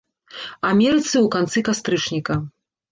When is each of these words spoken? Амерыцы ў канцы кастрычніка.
Амерыцы 0.71 1.13
ў 1.13 1.25
канцы 1.37 1.67
кастрычніка. 1.69 2.45